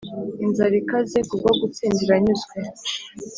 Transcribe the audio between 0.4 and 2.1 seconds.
inzara ikaze kubwo gutsinda